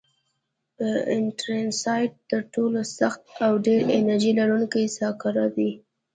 [1.17, 5.71] انترسایت تر ټولو سخت او ډېر انرژي لرونکی سکاره دي.